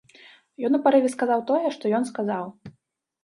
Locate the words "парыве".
0.85-1.11